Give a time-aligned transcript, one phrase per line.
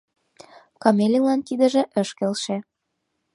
[0.81, 2.57] Комелинлан тидыже ыш келше.